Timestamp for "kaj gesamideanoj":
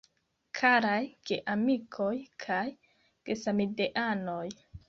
2.47-4.45